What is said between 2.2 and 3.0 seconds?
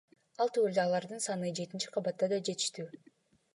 да жетиштүү.